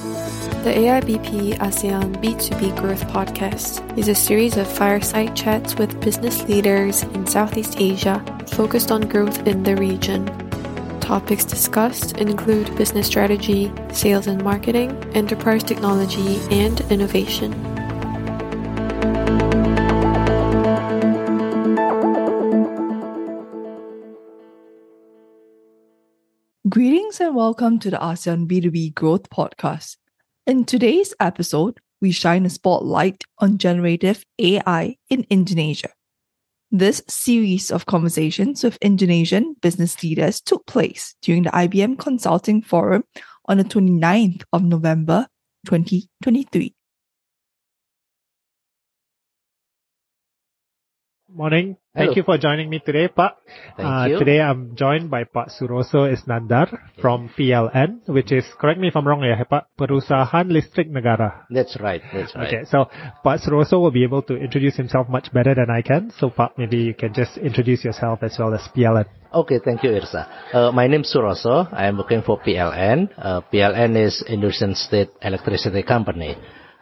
The 0.00 0.72
AIBP 0.72 1.58
ASEAN 1.58 2.16
B2B 2.22 2.74
Growth 2.80 3.06
Podcast 3.08 3.98
is 3.98 4.08
a 4.08 4.14
series 4.14 4.56
of 4.56 4.66
fireside 4.66 5.36
chats 5.36 5.74
with 5.74 6.00
business 6.00 6.42
leaders 6.44 7.02
in 7.02 7.26
Southeast 7.26 7.76
Asia 7.78 8.24
focused 8.46 8.90
on 8.90 9.02
growth 9.02 9.46
in 9.46 9.62
the 9.62 9.76
region. 9.76 10.24
Topics 11.00 11.44
discussed 11.44 12.16
include 12.16 12.74
business 12.76 13.08
strategy, 13.08 13.70
sales 13.92 14.26
and 14.26 14.42
marketing, 14.42 14.90
enterprise 15.12 15.62
technology, 15.62 16.40
and 16.50 16.80
innovation. 16.90 17.52
Greetings 27.10 27.26
and 27.26 27.34
welcome 27.34 27.80
to 27.80 27.90
the 27.90 27.96
ASEAN 27.96 28.46
B2B 28.46 28.94
Growth 28.94 29.28
Podcast. 29.30 29.96
In 30.46 30.64
today's 30.64 31.12
episode, 31.18 31.80
we 32.00 32.12
shine 32.12 32.46
a 32.46 32.50
spotlight 32.50 33.24
on 33.38 33.58
generative 33.58 34.24
AI 34.38 34.94
in 35.08 35.26
Indonesia. 35.28 35.88
This 36.70 37.02
series 37.08 37.72
of 37.72 37.86
conversations 37.86 38.62
with 38.62 38.78
Indonesian 38.80 39.56
business 39.60 40.00
leaders 40.04 40.40
took 40.40 40.64
place 40.66 41.16
during 41.20 41.42
the 41.42 41.50
IBM 41.50 41.98
Consulting 41.98 42.62
Forum 42.62 43.02
on 43.46 43.58
the 43.58 43.64
29th 43.64 44.44
of 44.52 44.62
November 44.62 45.26
2023. 45.66 46.76
Morning. 51.32 51.76
Thank 51.94 52.16
you 52.16 52.22
for 52.24 52.38
joining 52.38 52.68
me 52.70 52.80
today, 52.84 53.06
Pak. 53.06 53.36
Thank 53.76 53.86
Uh, 53.86 54.06
you. 54.10 54.18
Today 54.18 54.40
I'm 54.40 54.74
joined 54.74 55.10
by 55.10 55.22
Pak 55.22 55.54
Suroso 55.54 56.02
Isnandar 56.10 56.66
from 57.00 57.30
PLN, 57.38 58.02
which 58.10 58.32
is, 58.32 58.42
correct 58.58 58.80
me 58.80 58.88
if 58.88 58.96
I'm 58.96 59.06
wrong 59.06 59.22
ya, 59.22 59.38
Pak, 59.44 59.66
Perusahaan 59.78 60.50
Listrik 60.50 60.90
Negara. 60.90 61.46
That's 61.50 61.78
right. 61.78 62.02
That's 62.12 62.34
right. 62.34 62.46
Okay, 62.50 62.62
so 62.66 62.90
Pak 63.22 63.40
Suroso 63.46 63.78
will 63.78 63.94
be 63.94 64.02
able 64.02 64.22
to 64.26 64.34
introduce 64.34 64.74
himself 64.76 65.08
much 65.08 65.30
better 65.32 65.54
than 65.54 65.70
I 65.70 65.82
can. 65.82 66.10
So 66.18 66.30
Pak, 66.30 66.58
maybe 66.58 66.78
you 66.78 66.94
can 66.94 67.14
just 67.14 67.38
introduce 67.38 67.84
yourself 67.84 68.22
as 68.22 68.34
well 68.38 68.54
as 68.54 68.66
PLN. 68.74 69.06
Okay, 69.32 69.60
thank 69.62 69.84
you, 69.86 69.90
Irsa. 69.90 70.26
Uh, 70.52 70.72
my 70.72 70.88
name 70.88 71.02
is 71.02 71.14
Suroso. 71.14 71.68
I 71.70 71.86
am 71.86 71.98
working 71.98 72.22
for 72.22 72.40
PLN. 72.42 73.10
Uh, 73.16 73.40
PLN 73.52 73.94
is 73.94 74.22
Indonesian 74.26 74.74
State 74.74 75.10
Electricity 75.22 75.82
Company. 75.84 76.34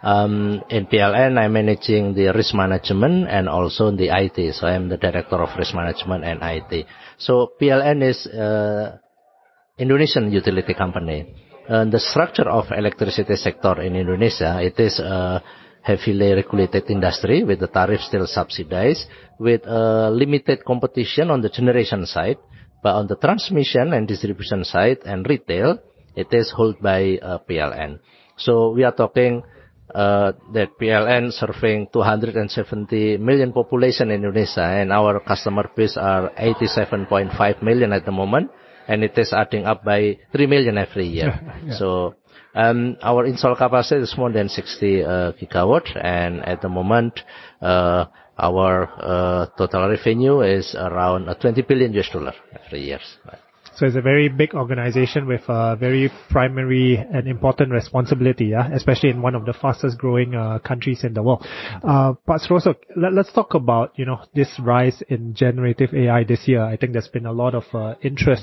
Um, 0.02 0.62
in 0.70 0.86
PLN, 0.86 1.38
I'm 1.38 1.52
managing 1.52 2.14
the 2.14 2.30
risk 2.32 2.54
management 2.54 3.28
and 3.28 3.48
also 3.48 3.90
the 3.90 4.10
IT. 4.14 4.54
So 4.54 4.66
I'm 4.66 4.88
the 4.88 4.96
director 4.96 5.36
of 5.42 5.50
risk 5.58 5.74
management 5.74 6.24
and 6.24 6.38
IT. 6.42 6.86
So 7.18 7.52
PLN 7.60 8.02
is 8.08 8.26
uh, 8.26 8.98
Indonesian 9.78 10.30
utility 10.30 10.74
company. 10.74 11.34
Uh, 11.68 11.84
the 11.84 11.98
structure 11.98 12.48
of 12.48 12.70
electricity 12.70 13.36
sector 13.36 13.82
in 13.82 13.96
Indonesia, 13.96 14.62
it 14.62 14.78
is 14.78 14.98
a 15.00 15.42
heavily 15.82 16.32
regulated 16.32 16.88
industry 16.90 17.44
with 17.44 17.60
the 17.60 17.68
tariff 17.68 18.00
still 18.00 18.26
subsidized, 18.26 19.06
with 19.38 19.66
uh, 19.66 20.10
limited 20.10 20.64
competition 20.64 21.30
on 21.30 21.40
the 21.42 21.48
generation 21.48 22.06
side, 22.06 22.38
but 22.82 22.94
on 22.94 23.06
the 23.06 23.16
transmission 23.16 23.92
and 23.92 24.06
distribution 24.06 24.64
side 24.64 24.98
and 25.04 25.28
retail, 25.28 25.78
it 26.16 26.28
is 26.32 26.52
held 26.56 26.80
by 26.80 27.18
uh, 27.20 27.38
PLN. 27.48 27.98
So 28.36 28.70
we 28.70 28.84
are 28.84 28.92
talking 28.92 29.42
uh, 29.94 30.32
that 30.52 30.78
PLN 30.80 31.32
serving 31.32 31.88
270 31.92 33.18
million 33.18 33.52
population 33.52 34.10
in 34.10 34.24
Indonesia, 34.24 34.64
and 34.64 34.92
our 34.92 35.20
customer 35.20 35.70
base 35.74 35.96
are 35.96 36.30
87.5 36.36 37.62
million 37.62 37.92
at 37.92 38.04
the 38.04 38.12
moment, 38.12 38.50
and 38.86 39.04
it 39.04 39.16
is 39.16 39.32
adding 39.32 39.64
up 39.64 39.84
by 39.84 40.18
3 40.32 40.46
million 40.46 40.78
every 40.78 41.06
year. 41.06 41.32
So 41.78 42.14
um, 42.54 42.96
our 43.02 43.26
install 43.26 43.56
capacity 43.56 44.02
is 44.02 44.16
more 44.16 44.32
than 44.32 44.48
60 44.48 45.04
uh, 45.04 45.32
gigawatt, 45.32 45.88
and 45.96 46.44
at 46.44 46.60
the 46.60 46.68
moment, 46.68 47.20
uh, 47.60 48.06
our 48.38 48.88
uh, 49.02 49.46
total 49.56 49.88
revenue 49.88 50.40
is 50.40 50.74
around 50.74 51.28
uh, 51.28 51.34
20 51.34 51.62
billion 51.62 51.92
US 51.94 52.10
dollar 52.10 52.34
every 52.54 52.82
year. 52.82 53.00
So 53.78 53.86
it's 53.86 53.94
a 53.94 54.00
very 54.00 54.28
big 54.28 54.54
organization 54.54 55.28
with 55.28 55.42
a 55.46 55.76
very 55.78 56.10
primary 56.30 56.96
and 56.96 57.28
important 57.28 57.70
responsibility, 57.70 58.46
yeah, 58.46 58.68
especially 58.72 59.10
in 59.10 59.22
one 59.22 59.36
of 59.36 59.44
the 59.44 59.52
fastest 59.52 59.98
growing 59.98 60.34
uh, 60.34 60.58
countries 60.58 61.04
in 61.04 61.14
the 61.14 61.22
world. 61.22 61.46
Uh, 61.84 62.14
Pak 62.26 62.40
Suroso, 62.40 62.74
let, 62.96 63.12
let's 63.12 63.32
talk 63.32 63.54
about, 63.54 63.92
you 63.96 64.04
know, 64.04 64.18
this 64.34 64.48
rise 64.58 65.00
in 65.08 65.32
generative 65.32 65.94
AI 65.94 66.24
this 66.24 66.48
year. 66.48 66.64
I 66.64 66.76
think 66.76 66.92
there's 66.92 67.06
been 67.06 67.26
a 67.26 67.32
lot 67.32 67.54
of 67.54 67.62
uh, 67.72 67.94
interest 68.02 68.42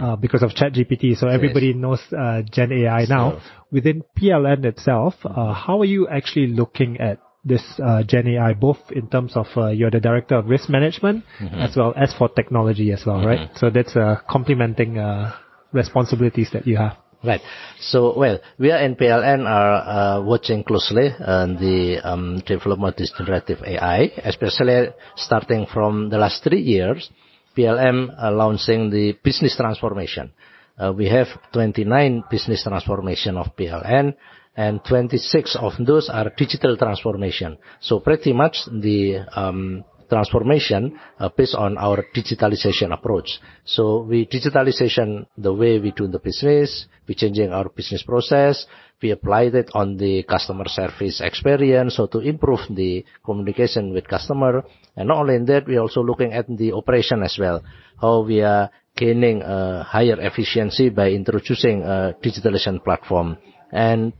uh, 0.00 0.16
because 0.16 0.42
of 0.42 0.52
ChatGPT. 0.52 1.14
So 1.14 1.28
everybody 1.28 1.74
knows 1.74 2.00
uh, 2.16 2.40
Gen 2.50 2.72
AI 2.72 3.04
now. 3.06 3.42
Within 3.70 4.02
PLN 4.18 4.64
itself, 4.64 5.14
uh, 5.26 5.52
how 5.52 5.82
are 5.82 5.84
you 5.84 6.08
actually 6.08 6.46
looking 6.46 6.98
at 7.00 7.18
this 7.44 7.62
uh, 7.82 8.02
Gen 8.02 8.26
AI, 8.28 8.54
both 8.54 8.78
in 8.90 9.08
terms 9.08 9.36
of 9.36 9.46
uh, 9.56 9.68
you're 9.68 9.90
the 9.90 10.00
director 10.00 10.36
of 10.36 10.46
risk 10.46 10.68
management 10.68 11.24
as 11.52 11.76
well 11.76 11.92
as 11.96 12.12
for 12.14 12.28
technology 12.28 12.90
as 12.92 13.02
well, 13.06 13.24
right? 13.24 13.50
So 13.56 13.70
that's 13.70 13.94
uh, 13.96 14.20
complementing 14.28 14.98
uh, 14.98 15.32
responsibilities 15.72 16.50
that 16.52 16.66
you 16.66 16.76
have. 16.78 16.96
Right. 17.24 17.40
So, 17.80 18.18
well, 18.18 18.38
we 18.58 18.70
are 18.70 18.80
in 18.80 18.96
PLN 18.96 19.46
are 19.46 20.18
uh, 20.18 20.22
watching 20.22 20.62
closely 20.62 21.08
uh, 21.08 21.46
the 21.46 22.00
um, 22.04 22.42
development 22.46 23.00
of 23.00 23.08
generative 23.16 23.62
AI, 23.64 24.10
especially 24.24 24.88
starting 25.16 25.66
from 25.72 26.10
the 26.10 26.18
last 26.18 26.44
three 26.44 26.60
years. 26.60 27.10
PLN 27.56 28.10
uh, 28.22 28.32
launching 28.32 28.90
the 28.90 29.16
business 29.22 29.56
transformation. 29.56 30.32
Uh, 30.76 30.92
we 30.92 31.08
have 31.08 31.28
29 31.52 32.24
business 32.30 32.64
transformation 32.64 33.36
of 33.36 33.54
PLN, 33.56 34.14
and 34.56 34.80
26 34.84 35.56
of 35.56 35.72
those 35.84 36.08
are 36.08 36.30
digital 36.36 36.76
transformation. 36.76 37.58
So 37.80 38.00
pretty 38.00 38.32
much 38.32 38.58
the 38.66 39.26
um, 39.34 39.84
transformation 40.08 40.98
uh, 41.18 41.28
based 41.36 41.54
on 41.54 41.78
our 41.78 42.04
digitalization 42.14 42.92
approach. 42.92 43.40
So 43.64 44.02
we 44.02 44.26
digitalization 44.26 45.26
the 45.36 45.52
way 45.52 45.78
we 45.78 45.90
do 45.90 46.06
the 46.06 46.18
business, 46.18 46.86
we 47.08 47.14
changing 47.14 47.52
our 47.52 47.68
business 47.68 48.02
process, 48.02 48.66
we 49.02 49.10
applied 49.10 49.54
it 49.54 49.70
on 49.74 49.96
the 49.96 50.22
customer 50.22 50.64
service 50.68 51.20
experience, 51.20 51.96
so 51.96 52.06
to 52.06 52.20
improve 52.20 52.60
the 52.70 53.04
communication 53.24 53.92
with 53.92 54.08
customer. 54.08 54.64
And 54.96 55.08
not 55.08 55.18
only 55.18 55.34
in 55.36 55.44
that, 55.46 55.66
we're 55.66 55.80
also 55.80 56.02
looking 56.02 56.32
at 56.32 56.46
the 56.48 56.72
operation 56.72 57.22
as 57.22 57.36
well, 57.38 57.62
how 58.00 58.22
we 58.22 58.40
are 58.42 58.70
gaining 58.96 59.42
uh, 59.42 59.84
higher 59.84 60.20
efficiency 60.20 60.88
by 60.88 61.10
introducing 61.10 61.82
a 61.82 62.14
digitalization 62.22 62.82
platform. 62.82 63.36
And 63.72 64.12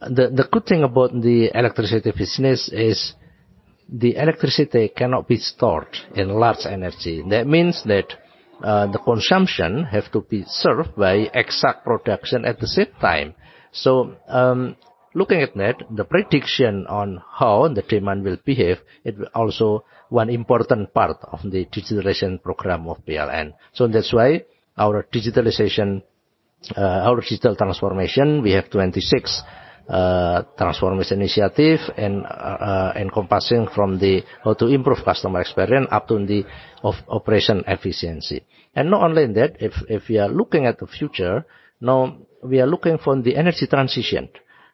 the, 0.00 0.30
the 0.34 0.48
good 0.50 0.66
thing 0.66 0.82
about 0.82 1.12
the 1.12 1.50
electricity 1.54 2.12
business 2.16 2.68
is 2.72 3.14
the 3.88 4.16
electricity 4.16 4.88
cannot 4.88 5.28
be 5.28 5.36
stored 5.36 5.96
in 6.14 6.28
large 6.28 6.66
energy. 6.66 7.22
That 7.28 7.46
means 7.46 7.82
that 7.84 8.14
uh, 8.62 8.86
the 8.86 8.98
consumption 8.98 9.84
have 9.84 10.10
to 10.12 10.20
be 10.22 10.44
served 10.46 10.96
by 10.96 11.30
exact 11.34 11.84
production 11.84 12.44
at 12.44 12.58
the 12.58 12.66
same 12.66 12.92
time. 13.00 13.34
So, 13.72 14.16
um, 14.28 14.76
looking 15.14 15.42
at 15.42 15.54
that, 15.54 15.76
the 15.90 16.04
prediction 16.04 16.86
on 16.86 17.22
how 17.30 17.68
the 17.68 17.82
demand 17.82 18.24
will 18.24 18.38
behave, 18.44 18.78
it 19.04 19.18
will 19.18 19.28
also 19.34 19.84
one 20.08 20.30
important 20.30 20.92
part 20.92 21.16
of 21.32 21.40
the 21.44 21.64
digitalization 21.66 22.42
program 22.42 22.88
of 22.88 23.04
PLN. 23.06 23.54
So 23.72 23.88
that's 23.88 24.12
why 24.12 24.44
our 24.76 25.06
digitalization, 25.12 26.02
uh, 26.76 27.08
our 27.08 27.20
digital 27.20 27.56
transformation, 27.56 28.42
we 28.42 28.52
have 28.52 28.70
26 28.70 29.42
uh, 29.88 30.42
transformation 30.56 31.20
initiative 31.20 31.80
and 31.96 32.24
uh, 32.24 32.28
uh, 32.28 32.92
encompassing 32.96 33.66
from 33.74 33.98
the 33.98 34.22
how 34.44 34.54
to 34.54 34.68
improve 34.68 35.04
customer 35.04 35.40
experience 35.40 35.88
up 35.90 36.06
to 36.08 36.24
the 36.24 36.44
of 36.82 36.94
operation 37.08 37.64
efficiency. 37.66 38.44
And 38.74 38.90
not 38.90 39.02
only 39.02 39.26
that, 39.34 39.56
if 39.60 39.74
if 39.88 40.08
we 40.08 40.18
are 40.18 40.28
looking 40.28 40.66
at 40.66 40.78
the 40.78 40.86
future, 40.86 41.44
now 41.80 42.16
we 42.42 42.60
are 42.60 42.66
looking 42.66 42.98
for 42.98 43.20
the 43.20 43.36
energy 43.36 43.66
transition. 43.66 44.28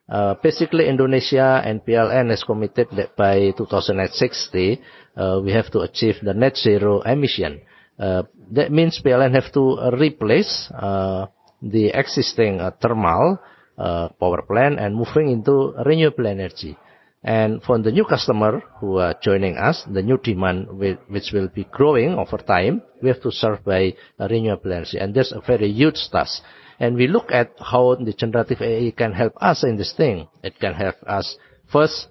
Uh, 0.08 0.34
basically, 0.42 0.88
Indonesia 0.88 1.60
and 1.60 1.84
PLN 1.84 2.32
is 2.32 2.42
committed 2.42 2.88
that 2.96 3.14
by 3.14 3.52
2060, 3.52 4.80
uh, 5.16 5.40
we 5.44 5.52
have 5.52 5.70
to 5.70 5.80
achieve 5.80 6.16
the 6.22 6.32
net 6.32 6.56
zero 6.56 7.02
emission. 7.02 7.60
Uh, 7.98 8.22
that 8.52 8.72
means 8.72 9.02
PLN 9.04 9.34
have 9.34 9.52
to 9.52 9.76
replace 9.92 10.70
uh, 10.72 11.26
the 11.60 11.92
existing 11.92 12.60
uh, 12.60 12.70
thermal 12.80 13.38
uh, 13.76 14.08
power 14.18 14.42
plant 14.42 14.78
and 14.78 14.96
moving 14.96 15.30
into 15.30 15.74
renewable 15.84 16.26
energy. 16.26 16.76
And 17.22 17.62
for 17.62 17.78
the 17.78 17.90
new 17.90 18.04
customer 18.04 18.62
who 18.78 18.98
are 18.98 19.14
joining 19.20 19.56
us, 19.56 19.84
the 19.90 20.02
new 20.02 20.18
demand 20.18 20.68
which 20.78 21.32
will 21.32 21.48
be 21.48 21.64
growing 21.64 22.14
over 22.14 22.38
time, 22.38 22.82
we 23.02 23.08
have 23.08 23.20
to 23.22 23.32
serve 23.32 23.64
by 23.64 23.94
renewable 24.18 24.72
energy. 24.72 24.98
And 24.98 25.14
that's 25.14 25.32
a 25.32 25.40
very 25.40 25.70
huge 25.70 25.98
task. 26.12 26.42
And 26.78 26.94
we 26.94 27.08
look 27.08 27.32
at 27.32 27.50
how 27.58 27.96
the 27.96 28.12
generative 28.12 28.62
AI 28.62 28.92
can 28.92 29.12
help 29.12 29.32
us 29.40 29.64
in 29.64 29.76
this 29.76 29.92
thing. 29.92 30.28
It 30.44 30.60
can 30.60 30.74
help 30.74 30.94
us 31.06 31.36
first 31.72 32.06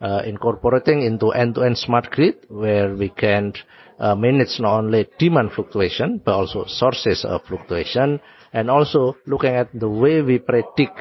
uh, 0.00 0.22
incorporating 0.24 1.02
into 1.02 1.30
end-to-end 1.30 1.76
smart 1.76 2.10
grid 2.10 2.36
where 2.48 2.94
we 2.94 3.10
can 3.10 3.52
uh, 3.98 4.14
manage 4.14 4.60
not 4.60 4.78
only 4.78 5.08
demand 5.18 5.52
fluctuation 5.52 6.22
but 6.24 6.32
also 6.32 6.64
sources 6.66 7.24
of 7.24 7.42
fluctuation 7.46 8.20
and 8.52 8.70
also 8.70 9.16
looking 9.26 9.54
at 9.54 9.68
the 9.78 9.88
way 9.88 10.22
we 10.22 10.38
predict 10.38 10.98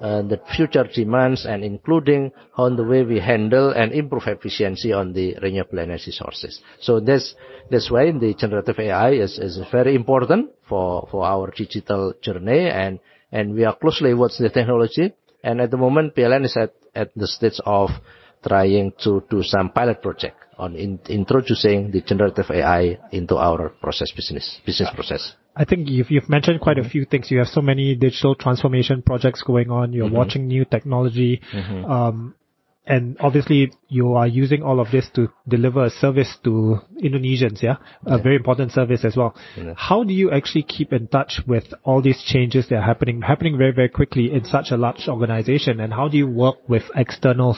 uh, 0.00 0.22
the 0.22 0.40
future 0.54 0.84
demands 0.84 1.46
and 1.46 1.64
including 1.64 2.30
on 2.56 2.76
the 2.76 2.84
way 2.84 3.02
we 3.02 3.18
handle 3.18 3.70
and 3.70 3.92
improve 3.92 4.24
efficiency 4.26 4.92
on 4.92 5.12
the 5.12 5.34
renewable 5.40 5.78
energy 5.78 6.10
sources. 6.10 6.60
So 6.80 7.00
that's, 7.00 7.34
that's 7.70 7.90
why 7.90 8.10
the 8.12 8.34
generative 8.34 8.78
AI 8.78 9.12
is, 9.12 9.38
is 9.38 9.58
very 9.72 9.94
important 9.94 10.50
for, 10.68 11.08
for 11.10 11.24
our 11.24 11.50
digital 11.50 12.12
journey 12.20 12.68
and, 12.68 13.00
and 13.32 13.54
we 13.54 13.64
are 13.64 13.74
closely 13.76 14.12
watching 14.12 14.44
the 14.44 14.50
technology. 14.50 15.14
And 15.42 15.60
at 15.60 15.70
the 15.70 15.76
moment, 15.76 16.14
PLN 16.14 16.44
is 16.44 16.56
at, 16.56 16.74
at 16.94 17.10
the 17.14 17.26
stage 17.26 17.60
of 17.64 17.90
trying 18.46 18.92
to 19.02 19.24
do 19.30 19.42
some 19.42 19.70
pilot 19.70 20.02
project 20.02 20.36
on 20.58 20.74
in, 20.76 20.98
introducing 21.08 21.90
the 21.90 22.00
generative 22.02 22.50
AI 22.50 22.98
into 23.12 23.36
our 23.36 23.70
process 23.80 24.10
business, 24.12 24.60
business 24.64 24.90
process. 24.94 25.34
I 25.56 25.64
think 25.64 25.88
you've, 25.88 26.10
you've 26.10 26.28
mentioned 26.28 26.60
quite 26.60 26.78
a 26.78 26.84
few 26.88 27.04
things. 27.06 27.30
You 27.30 27.38
have 27.38 27.48
so 27.48 27.62
many 27.62 27.94
digital 27.94 28.34
transformation 28.34 29.02
projects 29.02 29.42
going 29.42 29.70
on. 29.70 29.92
You're 29.92 30.06
Mm-hmm. 30.06 30.14
watching 30.16 30.46
new 30.46 30.64
technology. 30.66 31.40
Um, 31.88 32.34
and 32.86 33.16
obviously 33.18 33.72
you 33.88 34.14
are 34.14 34.26
using 34.28 34.62
all 34.62 34.78
of 34.80 34.90
this 34.92 35.08
to 35.14 35.28
deliver 35.48 35.84
a 35.84 35.90
service 35.90 36.36
to 36.44 36.78
Indonesians, 37.02 37.62
yeah? 37.62 37.76
A 38.06 38.18
very 38.18 38.36
important 38.36 38.72
service 38.72 39.04
as 39.04 39.16
well. 39.16 39.34
Yeah. 39.56 39.74
How 39.76 40.04
do 40.04 40.12
you 40.12 40.30
actually 40.30 40.62
keep 40.62 40.92
in 40.92 41.08
touch 41.08 41.40
with 41.46 41.64
all 41.82 42.00
these 42.00 42.22
changes 42.22 42.68
that 42.68 42.76
are 42.76 42.82
happening, 42.82 43.22
happening 43.22 43.58
very, 43.58 43.72
very 43.72 43.88
quickly 43.88 44.32
in 44.32 44.44
such 44.44 44.70
a 44.70 44.76
large 44.76 45.08
organization? 45.08 45.80
And 45.80 45.92
how 45.92 46.08
do 46.08 46.16
you 46.16 46.28
work 46.28 46.68
with 46.68 46.84
external 46.94 47.56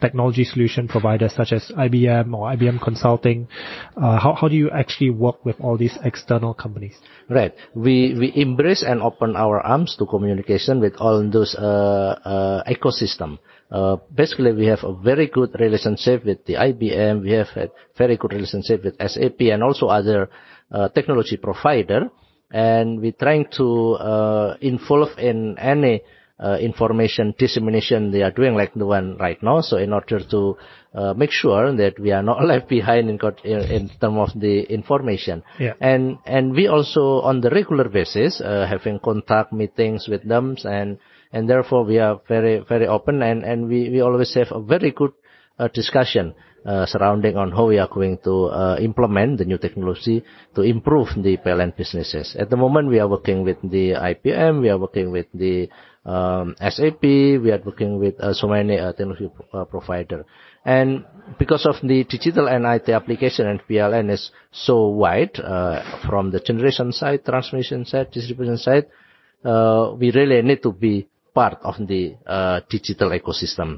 technology 0.00 0.44
solution 0.44 0.88
providers 0.88 1.34
such 1.36 1.52
as 1.52 1.70
IBM 1.76 2.32
or 2.32 2.50
IBM 2.52 2.82
Consulting? 2.82 3.48
Uh, 3.96 4.18
how, 4.18 4.34
how 4.34 4.48
do 4.48 4.56
you 4.56 4.70
actually 4.70 5.10
work 5.10 5.44
with 5.44 5.56
all 5.60 5.76
these 5.76 5.98
external 6.04 6.54
companies? 6.54 6.94
Right. 7.28 7.54
We 7.74 8.16
we 8.18 8.32
embrace 8.34 8.82
and 8.82 9.02
open 9.02 9.36
our 9.36 9.60
arms 9.60 9.94
to 9.98 10.06
communication 10.06 10.80
with 10.80 10.94
all 10.96 11.28
those 11.30 11.54
uh, 11.54 12.18
uh, 12.24 12.64
ecosystem. 12.64 13.38
Uh, 13.70 13.96
basically, 14.12 14.52
we 14.52 14.66
have 14.66 14.82
a 14.82 14.92
very 14.92 15.28
good 15.28 15.54
relationship 15.58 16.24
with 16.24 16.44
the 16.44 16.54
IBM. 16.54 17.22
We 17.22 17.32
have 17.32 17.48
a 17.56 17.70
very 17.96 18.16
good 18.16 18.32
relationship 18.32 18.84
with 18.84 18.96
SAP 18.98 19.40
and 19.40 19.62
also 19.62 19.86
other 19.86 20.28
uh, 20.72 20.88
technology 20.88 21.36
provider. 21.36 22.10
And 22.50 23.00
we're 23.00 23.12
trying 23.12 23.46
to 23.58 23.92
uh, 23.94 24.56
involve 24.60 25.16
in 25.18 25.56
any 25.58 26.02
uh, 26.42 26.56
information 26.58 27.34
dissemination 27.38 28.10
they 28.10 28.22
are 28.22 28.30
doing 28.30 28.54
like 28.54 28.72
the 28.74 28.86
one 28.86 29.16
right 29.18 29.40
now. 29.42 29.60
So 29.60 29.76
in 29.76 29.92
order 29.92 30.20
to 30.30 30.56
uh, 30.94 31.14
make 31.14 31.30
sure 31.30 31.76
that 31.76 31.98
we 32.00 32.10
are 32.10 32.22
not 32.22 32.44
left 32.44 32.68
behind 32.68 33.08
in, 33.08 33.20
in, 33.44 33.60
in 33.70 33.88
terms 34.00 34.32
of 34.32 34.40
the 34.40 34.62
information. 34.62 35.44
Yeah. 35.60 35.74
And, 35.80 36.18
and 36.26 36.52
we 36.52 36.66
also 36.66 37.20
on 37.20 37.40
the 37.40 37.50
regular 37.50 37.88
basis, 37.88 38.40
uh, 38.40 38.66
having 38.68 38.98
contact 38.98 39.52
meetings 39.52 40.08
with 40.08 40.26
them 40.26 40.56
and, 40.64 40.98
and 41.32 41.48
therefore 41.48 41.84
we 41.84 41.98
are 41.98 42.20
very, 42.28 42.58
very 42.68 42.86
open 42.86 43.22
and, 43.22 43.44
and 43.44 43.68
we, 43.68 43.90
we 43.90 44.00
always 44.00 44.34
have 44.34 44.48
a 44.50 44.60
very 44.60 44.90
good 44.90 45.12
uh, 45.58 45.68
discussion 45.68 46.34
uh, 46.64 46.84
surrounding 46.86 47.36
on 47.36 47.50
how 47.50 47.66
we 47.66 47.78
are 47.78 47.88
going 47.88 48.18
to 48.24 48.46
uh, 48.46 48.76
implement 48.80 49.38
the 49.38 49.44
new 49.44 49.58
technology 49.58 50.22
to 50.54 50.62
improve 50.62 51.08
the 51.16 51.36
PLN 51.38 51.74
businesses. 51.76 52.36
At 52.38 52.50
the 52.50 52.56
moment, 52.56 52.88
we 52.88 52.98
are 52.98 53.08
working 53.08 53.44
with 53.44 53.56
the 53.62 53.92
IBM, 53.92 54.60
we 54.60 54.68
are 54.68 54.76
working 54.78 55.10
with 55.10 55.26
the 55.32 55.68
um, 56.04 56.54
SAP, 56.60 57.02
we 57.02 57.50
are 57.50 57.60
working 57.64 57.98
with 57.98 58.20
uh, 58.20 58.34
so 58.34 58.48
many 58.48 58.78
uh, 58.78 58.92
technology 58.92 59.30
pro- 59.34 59.60
uh, 59.60 59.64
provider. 59.64 60.26
And 60.64 61.06
because 61.38 61.64
of 61.64 61.76
the 61.82 62.04
digital 62.04 62.46
and 62.46 62.66
IT 62.66 62.90
application 62.90 63.46
and 63.46 63.62
PLN 63.66 64.10
is 64.10 64.30
so 64.52 64.88
wide 64.88 65.36
from 66.06 66.30
the 66.30 66.40
generation 66.40 66.92
side, 66.92 67.24
transmission 67.24 67.86
side, 67.86 68.10
distribution 68.10 68.58
side, 68.58 68.86
we 69.42 70.10
really 70.10 70.42
need 70.42 70.62
to 70.62 70.72
be 70.72 71.08
part 71.40 71.58
of 71.70 71.74
the 71.92 72.02
uh, 72.26 72.60
digital 72.74 73.08
ecosystem. 73.18 73.68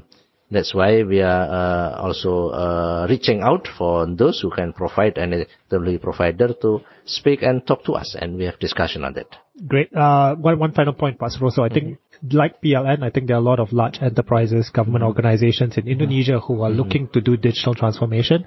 That's 0.55 0.71
why 0.79 0.91
we 1.11 1.19
are 1.33 1.45
uh, 1.59 1.89
also 2.05 2.33
uh, 2.63 3.07
reaching 3.09 3.39
out 3.49 3.65
for 3.77 3.93
those 4.21 4.37
who 4.41 4.51
can 4.51 4.69
provide 4.81 5.17
any 5.17 5.39
technology 5.69 5.97
provider 6.07 6.49
to 6.63 6.71
speak 7.05 7.39
and 7.41 7.65
talk 7.69 7.81
to 7.85 7.93
us, 8.01 8.09
and 8.19 8.37
we 8.37 8.43
have 8.49 8.57
discussion 8.59 9.03
on 9.07 9.13
that. 9.13 9.29
Great. 9.73 9.89
Uh, 9.95 10.35
one, 10.35 10.59
one 10.59 10.73
final 10.79 10.93
point, 10.93 11.17
Pak 11.19 11.31
Suroso. 11.31 11.61
I 11.67 11.69
think, 11.73 11.97
like 12.41 12.61
PLN, 12.61 13.01
I 13.07 13.09
think 13.09 13.27
there 13.27 13.37
are 13.39 13.45
a 13.45 13.49
lot 13.51 13.59
of 13.59 13.73
large 13.81 13.97
enterprises, 14.09 14.69
government 14.79 15.03
organizations 15.11 15.73
in 15.77 15.87
Indonesia 15.87 16.37
who 16.39 16.61
are 16.61 16.69
looking 16.81 17.07
to 17.13 17.21
do 17.21 17.35
digital 17.37 17.73
transformation, 17.73 18.45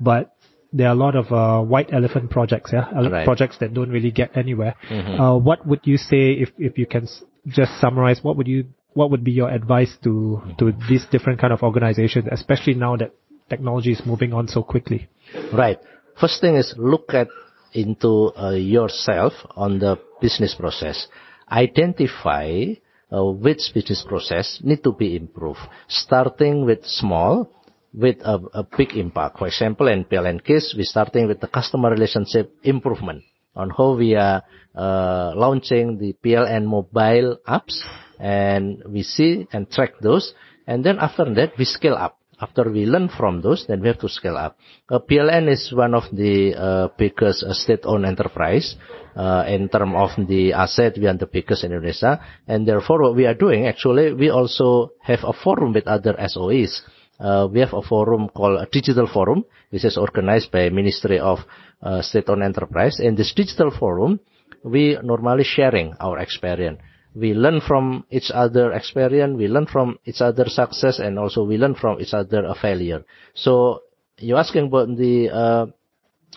but 0.00 0.32
there 0.72 0.88
are 0.90 0.96
a 0.98 1.00
lot 1.06 1.14
of 1.16 1.26
uh, 1.32 1.62
white 1.62 1.90
elephant 2.00 2.28
projects, 2.36 2.70
yeah, 2.76 2.86
Right. 2.92 3.24
projects 3.24 3.56
that 3.60 3.72
don't 3.72 3.90
really 3.96 4.10
get 4.10 4.36
anywhere. 4.36 4.74
Uh, 4.90 5.36
what 5.48 5.66
would 5.66 5.80
you 5.84 5.96
say 5.96 6.22
if 6.44 6.50
if 6.58 6.76
you 6.76 6.86
can 6.96 7.06
just 7.46 7.80
summarize? 7.80 8.20
What 8.22 8.36
would 8.36 8.46
you 8.46 8.66
what 8.94 9.10
would 9.10 9.24
be 9.24 9.32
your 9.32 9.50
advice 9.50 9.94
to 10.04 10.40
to 10.58 10.72
these 10.88 11.04
different 11.10 11.40
kind 11.40 11.52
of 11.52 11.62
organizations, 11.62 12.26
especially 12.30 12.74
now 12.74 12.96
that 12.96 13.12
technology 13.48 13.92
is 13.92 14.02
moving 14.04 14.32
on 14.32 14.48
so 14.48 14.62
quickly? 14.62 15.08
Right. 15.52 15.78
First 16.18 16.40
thing 16.40 16.56
is 16.56 16.74
look 16.76 17.12
at 17.12 17.28
into 17.72 18.32
uh, 18.36 18.52
yourself 18.52 19.34
on 19.54 19.78
the 19.78 19.98
business 20.20 20.54
process. 20.54 21.06
Identify 21.50 22.74
uh, 23.12 23.24
which 23.24 23.70
business 23.74 24.04
process 24.06 24.60
need 24.62 24.82
to 24.82 24.92
be 24.92 25.14
improved. 25.14 25.60
Starting 25.88 26.64
with 26.64 26.84
small, 26.86 27.50
with 27.92 28.16
a, 28.22 28.40
a 28.54 28.66
big 28.76 28.96
impact. 28.96 29.38
For 29.38 29.46
example, 29.46 29.88
in 29.88 30.04
PLN 30.04 30.42
case, 30.42 30.74
we're 30.76 30.84
starting 30.84 31.28
with 31.28 31.40
the 31.40 31.48
customer 31.48 31.90
relationship 31.90 32.52
improvement 32.62 33.22
on 33.56 33.70
how 33.70 33.96
we 33.96 34.14
are 34.14 34.42
uh, 34.74 35.32
launching 35.34 35.98
the 35.98 36.14
PLN 36.24 36.64
mobile 36.64 37.38
apps, 37.48 37.80
and 38.20 38.82
we 38.86 39.02
see 39.02 39.46
and 39.52 39.70
track 39.70 39.94
those, 40.00 40.34
and 40.66 40.84
then 40.84 40.98
after 40.98 41.24
that 41.34 41.52
we 41.58 41.64
scale 41.64 41.94
up. 41.94 42.18
After 42.38 42.70
we 42.70 42.84
learn 42.84 43.08
from 43.08 43.40
those, 43.40 43.64
then 43.66 43.80
we 43.80 43.88
have 43.88 43.98
to 44.00 44.10
scale 44.10 44.36
up. 44.36 44.58
Uh, 44.90 44.98
PLN 44.98 45.48
is 45.48 45.72
one 45.72 45.94
of 45.94 46.04
the 46.12 46.52
uh, 46.54 46.88
biggest 46.98 47.42
uh, 47.42 47.54
state-owned 47.54 48.04
enterprise 48.04 48.76
uh, 49.16 49.44
in 49.48 49.70
terms 49.70 49.94
of 49.96 50.26
the 50.28 50.52
asset. 50.52 50.98
We 50.98 51.06
are 51.06 51.16
the 51.16 51.26
biggest 51.26 51.64
in 51.64 51.72
Indonesia, 51.72 52.20
and 52.46 52.68
therefore 52.68 53.00
what 53.00 53.16
we 53.16 53.24
are 53.24 53.34
doing 53.34 53.66
actually 53.66 54.12
we 54.12 54.28
also 54.28 54.92
have 55.00 55.24
a 55.24 55.32
forum 55.32 55.72
with 55.72 55.88
other 55.88 56.12
SOEs. 56.28 56.82
Uh, 57.18 57.48
we 57.50 57.60
have 57.60 57.72
a 57.72 57.82
forum 57.82 58.28
called 58.28 58.60
a 58.60 58.66
digital 58.70 59.06
forum, 59.06 59.44
which 59.70 59.84
is 59.84 59.96
organized 59.96 60.50
by 60.50 60.68
Ministry 60.68 61.18
of 61.18 61.38
uh, 61.82 62.02
State-owned 62.02 62.42
Enterprise. 62.42 63.00
In 63.00 63.14
this 63.14 63.32
digital 63.34 63.70
forum, 63.70 64.20
we 64.62 64.98
normally 65.02 65.44
sharing 65.44 65.94
our 66.00 66.18
experience. 66.18 66.80
We 67.14 67.32
learn 67.32 67.62
from 67.66 68.04
each 68.10 68.30
other 68.30 68.72
experience, 68.72 69.36
we 69.38 69.48
learn 69.48 69.66
from 69.66 69.98
each 70.04 70.20
other 70.20 70.44
success, 70.48 70.98
and 70.98 71.18
also 71.18 71.44
we 71.44 71.56
learn 71.56 71.74
from 71.74 72.00
each 72.00 72.12
other 72.12 72.44
a 72.44 72.54
failure. 72.54 73.04
So 73.34 73.82
you're 74.18 74.38
asking 74.38 74.66
about 74.66 74.88
the 74.96 75.30
uh, 75.30 75.66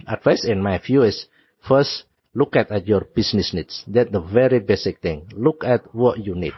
advice 0.07 0.45
in 0.45 0.63
my 0.63 0.77
view 0.77 1.03
is 1.03 1.27
first 1.67 2.05
look 2.33 2.55
at, 2.55 2.71
at 2.71 2.87
your 2.87 3.01
business 3.13 3.53
needs. 3.53 3.83
That's 3.87 4.11
the 4.11 4.21
very 4.21 4.59
basic 4.59 5.01
thing. 5.01 5.27
Look 5.35 5.63
at 5.65 5.93
what 5.93 6.25
you 6.25 6.35
need. 6.35 6.53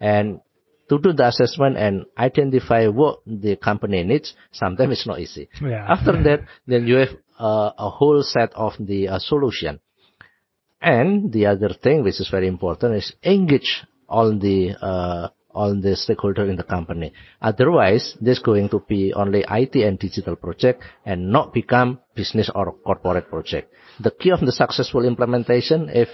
And 0.00 0.40
to 0.88 0.98
do 0.98 1.12
the 1.12 1.26
assessment 1.26 1.76
and 1.76 2.06
identify 2.16 2.86
what 2.86 3.20
the 3.26 3.56
company 3.56 4.02
needs, 4.02 4.34
sometimes 4.52 4.92
it's 4.92 5.06
not 5.06 5.20
easy. 5.20 5.48
Yeah. 5.60 5.86
After 5.88 6.12
that, 6.22 6.40
then 6.66 6.86
you 6.86 6.96
have 6.96 7.10
uh, 7.38 7.70
a 7.76 7.90
whole 7.90 8.22
set 8.22 8.52
of 8.54 8.72
the 8.78 9.08
uh, 9.08 9.18
solution. 9.18 9.80
And 10.80 11.32
the 11.32 11.46
other 11.46 11.70
thing 11.74 12.04
which 12.04 12.20
is 12.20 12.28
very 12.30 12.46
important 12.46 12.94
is 12.94 13.12
engage 13.24 13.82
all 14.08 14.38
the 14.38 14.74
uh, 14.80 15.28
all 15.52 15.74
the 15.80 15.96
stakeholder 15.96 16.48
in 16.48 16.56
the 16.56 16.62
company. 16.62 17.12
Otherwise, 17.42 18.16
there's 18.20 18.38
going 18.38 18.68
to 18.68 18.80
be 18.88 19.12
only 19.12 19.44
IT 19.48 19.74
and 19.74 19.98
digital 19.98 20.36
project 20.36 20.82
and 21.04 21.32
not 21.32 21.52
become 21.52 21.98
business 22.14 22.48
or 22.54 22.72
corporate 22.86 23.28
project. 23.28 23.72
The 23.98 24.12
key 24.12 24.30
of 24.30 24.40
the 24.40 24.52
successful 24.52 25.04
implementation, 25.04 25.88
if 25.88 26.08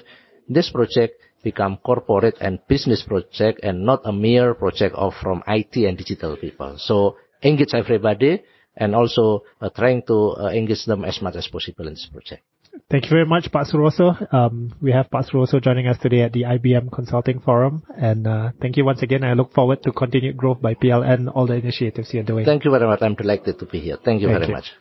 this 0.48 0.70
project 0.70 1.20
become 1.44 1.76
corporate 1.76 2.36
and 2.40 2.58
business 2.66 3.02
project 3.02 3.60
and 3.62 3.84
not 3.84 4.00
a 4.04 4.12
mere 4.12 4.54
project 4.54 4.94
of 4.96 5.12
from 5.22 5.42
IT 5.46 5.76
and 5.76 5.96
digital 5.96 6.36
people. 6.36 6.76
So 6.78 7.16
engage 7.42 7.74
everybody 7.74 8.42
and 8.76 8.94
also 8.94 9.44
uh, 9.60 9.68
trying 9.70 10.02
to 10.08 10.34
uh, 10.38 10.48
engage 10.48 10.84
them 10.86 11.04
as 11.04 11.20
much 11.22 11.36
as 11.36 11.46
possible 11.46 11.86
in 11.86 11.94
this 11.94 12.08
project. 12.10 12.42
Thank 12.90 13.04
you 13.04 13.10
very 13.10 13.26
much, 13.26 13.52
Pak 13.52 13.68
Suroso. 13.68 14.18
Um, 14.34 14.74
we 14.82 14.90
have 14.90 15.08
Pak 15.08 15.26
Suroso 15.26 15.62
joining 15.62 15.86
us 15.86 15.96
today 15.98 16.22
at 16.22 16.32
the 16.32 16.42
IBM 16.42 16.90
Consulting 16.90 17.38
Forum. 17.38 17.84
And 17.96 18.26
uh, 18.26 18.50
thank 18.60 18.76
you 18.76 18.84
once 18.84 19.02
again. 19.02 19.22
I 19.22 19.34
look 19.34 19.52
forward 19.52 19.82
to 19.84 19.92
continued 19.92 20.36
growth 20.36 20.60
by 20.60 20.74
PLN, 20.74 21.30
all 21.32 21.46
the 21.46 21.54
initiatives 21.54 22.12
you're 22.12 22.24
doing. 22.24 22.44
Thank 22.44 22.64
you 22.64 22.72
very 22.72 22.86
much. 22.86 23.00
I'm 23.00 23.14
delighted 23.14 23.60
to 23.60 23.66
be 23.66 23.78
here. 23.78 23.96
Thank 24.04 24.22
you 24.22 24.28
Thank 24.28 24.40
very 24.40 24.48
you. 24.48 24.54
much. 24.54 24.72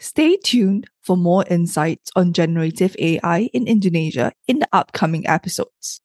Stay 0.00 0.36
tuned 0.36 0.86
for 1.02 1.16
more 1.16 1.44
insights 1.50 2.12
on 2.14 2.32
generative 2.32 2.94
AI 2.98 3.50
in 3.52 3.66
Indonesia 3.66 4.32
in 4.46 4.60
the 4.60 4.68
upcoming 4.72 5.26
episodes. 5.26 6.00